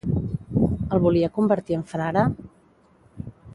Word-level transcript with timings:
El 0.97 1.03
volia 1.03 1.29
convertir 1.35 1.77
en 1.81 1.85
frare? 1.93 2.25